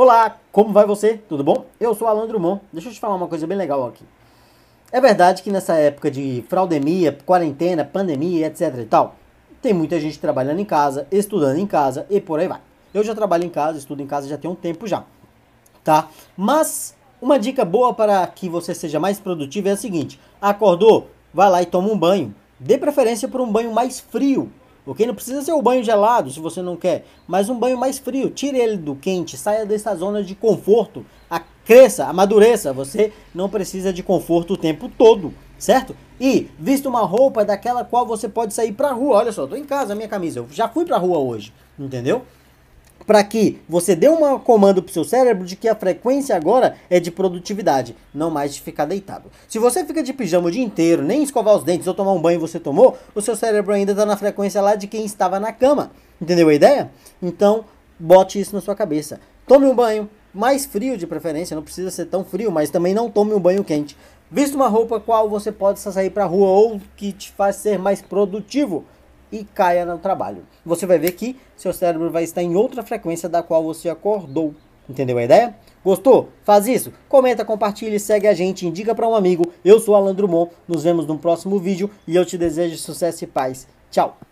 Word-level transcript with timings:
Olá, 0.00 0.38
como 0.52 0.72
vai 0.72 0.86
você? 0.86 1.20
Tudo 1.28 1.42
bom? 1.42 1.66
Eu 1.80 1.92
sou 1.92 2.06
Alan 2.06 2.28
Drummond. 2.28 2.60
Deixa 2.72 2.88
eu 2.88 2.92
te 2.92 3.00
falar 3.00 3.16
uma 3.16 3.26
coisa 3.26 3.48
bem 3.48 3.58
legal 3.58 3.84
aqui. 3.84 4.04
É 4.92 5.00
verdade 5.00 5.42
que 5.42 5.50
nessa 5.50 5.74
época 5.74 6.08
de 6.08 6.44
fraudemia, 6.48 7.18
quarentena, 7.26 7.84
pandemia, 7.84 8.46
etc 8.46 8.76
e 8.78 8.84
tal, 8.84 9.16
tem 9.60 9.74
muita 9.74 9.98
gente 9.98 10.16
trabalhando 10.20 10.60
em 10.60 10.64
casa, 10.64 11.08
estudando 11.10 11.58
em 11.58 11.66
casa 11.66 12.06
e 12.08 12.20
por 12.20 12.38
aí 12.38 12.46
vai. 12.46 12.60
Eu 12.94 13.02
já 13.02 13.12
trabalho 13.12 13.42
em 13.42 13.48
casa, 13.48 13.76
estudo 13.76 14.00
em 14.00 14.06
casa 14.06 14.28
já 14.28 14.38
tem 14.38 14.48
um 14.48 14.54
tempo 14.54 14.86
já, 14.86 15.02
tá? 15.82 16.08
Mas 16.36 16.94
uma 17.20 17.36
dica 17.36 17.64
boa 17.64 17.92
para 17.92 18.24
que 18.28 18.48
você 18.48 18.76
seja 18.76 19.00
mais 19.00 19.18
produtivo 19.18 19.66
é 19.66 19.72
a 19.72 19.76
seguinte: 19.76 20.20
acordou, 20.40 21.10
vai 21.34 21.50
lá 21.50 21.60
e 21.60 21.66
toma 21.66 21.88
um 21.88 21.98
banho. 21.98 22.32
Dê 22.60 22.78
preferência 22.78 23.26
por 23.26 23.40
um 23.40 23.50
banho 23.50 23.72
mais 23.72 23.98
frio, 23.98 24.48
Ok? 24.88 25.06
Não 25.06 25.14
precisa 25.14 25.42
ser 25.42 25.52
o 25.52 25.60
banho 25.60 25.84
gelado 25.84 26.30
se 26.30 26.40
você 26.40 26.62
não 26.62 26.74
quer, 26.74 27.04
mas 27.26 27.50
um 27.50 27.58
banho 27.58 27.76
mais 27.76 27.98
frio. 27.98 28.30
Tire 28.30 28.58
ele 28.58 28.78
do 28.78 28.96
quente, 28.96 29.36
saia 29.36 29.66
dessa 29.66 29.94
zona 29.94 30.24
de 30.24 30.34
conforto. 30.34 31.04
A 31.30 31.38
cresça, 31.38 32.06
amadureça. 32.06 32.72
Você 32.72 33.12
não 33.34 33.50
precisa 33.50 33.92
de 33.92 34.02
conforto 34.02 34.54
o 34.54 34.56
tempo 34.56 34.88
todo, 34.88 35.34
certo? 35.58 35.94
E 36.18 36.48
vista 36.58 36.88
uma 36.88 37.02
roupa 37.02 37.44
daquela 37.44 37.84
qual 37.84 38.06
você 38.06 38.30
pode 38.30 38.54
sair 38.54 38.72
pra 38.72 38.92
rua. 38.92 39.16
Olha 39.16 39.30
só, 39.30 39.46
tô 39.46 39.56
em 39.56 39.64
casa, 39.64 39.94
minha 39.94 40.08
camisa. 40.08 40.40
Eu 40.40 40.46
já 40.50 40.66
fui 40.66 40.86
pra 40.86 40.96
rua 40.96 41.18
hoje, 41.18 41.52
entendeu? 41.78 42.22
Para 43.06 43.24
que 43.24 43.60
você 43.68 43.96
dê 43.96 44.08
um 44.08 44.38
comando 44.38 44.82
para 44.82 44.90
o 44.90 44.92
seu 44.92 45.04
cérebro 45.04 45.46
de 45.46 45.56
que 45.56 45.68
a 45.68 45.74
frequência 45.74 46.36
agora 46.36 46.76
é 46.90 47.00
de 47.00 47.10
produtividade, 47.10 47.96
não 48.12 48.30
mais 48.30 48.54
de 48.54 48.60
ficar 48.60 48.84
deitado. 48.84 49.30
Se 49.48 49.58
você 49.58 49.84
fica 49.84 50.02
de 50.02 50.12
pijama 50.12 50.48
o 50.48 50.50
dia 50.50 50.62
inteiro, 50.62 51.02
nem 51.02 51.22
escovar 51.22 51.56
os 51.56 51.64
dentes 51.64 51.86
ou 51.86 51.94
tomar 51.94 52.12
um 52.12 52.20
banho 52.20 52.40
você 52.40 52.60
tomou, 52.60 52.98
o 53.14 53.22
seu 53.22 53.34
cérebro 53.34 53.72
ainda 53.72 53.92
está 53.92 54.04
na 54.04 54.16
frequência 54.16 54.60
lá 54.60 54.74
de 54.74 54.86
quem 54.86 55.04
estava 55.04 55.40
na 55.40 55.52
cama. 55.52 55.90
Entendeu 56.20 56.48
a 56.48 56.54
ideia? 56.54 56.90
Então, 57.22 57.64
bote 57.98 58.38
isso 58.40 58.54
na 58.54 58.60
sua 58.60 58.74
cabeça. 58.74 59.20
Tome 59.46 59.66
um 59.66 59.74
banho, 59.74 60.08
mais 60.34 60.66
frio 60.66 60.98
de 60.98 61.06
preferência, 61.06 61.54
não 61.54 61.62
precisa 61.62 61.90
ser 61.90 62.06
tão 62.06 62.24
frio, 62.24 62.52
mas 62.52 62.70
também 62.70 62.92
não 62.92 63.10
tome 63.10 63.32
um 63.32 63.40
banho 63.40 63.64
quente. 63.64 63.96
Vista 64.30 64.54
uma 64.54 64.68
roupa 64.68 65.00
qual 65.00 65.28
você 65.28 65.50
pode 65.50 65.80
sair 65.80 66.10
para 66.10 66.26
rua 66.26 66.48
ou 66.48 66.78
que 66.94 67.12
te 67.12 67.32
faz 67.32 67.56
ser 67.56 67.78
mais 67.78 68.02
produtivo 68.02 68.84
e 69.30 69.44
caia 69.44 69.84
no 69.84 69.98
trabalho. 69.98 70.44
Você 70.64 70.86
vai 70.86 70.98
ver 70.98 71.12
que 71.12 71.36
seu 71.56 71.72
cérebro 71.72 72.10
vai 72.10 72.24
estar 72.24 72.42
em 72.42 72.54
outra 72.56 72.82
frequência 72.82 73.28
da 73.28 73.42
qual 73.42 73.62
você 73.62 73.88
acordou. 73.88 74.54
Entendeu 74.88 75.18
a 75.18 75.24
ideia? 75.24 75.54
Gostou? 75.84 76.30
Faz 76.44 76.66
isso? 76.66 76.92
Comenta, 77.08 77.44
compartilhe, 77.44 78.00
segue 78.00 78.26
a 78.26 78.34
gente, 78.34 78.66
indica 78.66 78.94
para 78.94 79.08
um 79.08 79.14
amigo. 79.14 79.52
Eu 79.64 79.78
sou 79.78 79.94
Alan 79.94 80.14
Drummond, 80.14 80.50
nos 80.66 80.82
vemos 80.82 81.06
no 81.06 81.18
próximo 81.18 81.58
vídeo 81.58 81.90
e 82.06 82.16
eu 82.16 82.24
te 82.24 82.38
desejo 82.38 82.76
sucesso 82.76 83.24
e 83.24 83.26
paz. 83.26 83.68
Tchau! 83.90 84.27